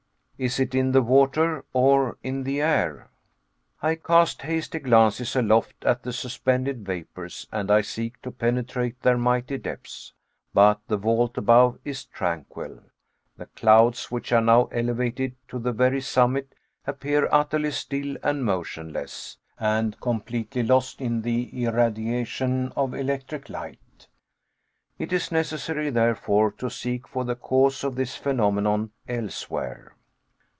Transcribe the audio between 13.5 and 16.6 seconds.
clouds, which are now elevated to the very summit,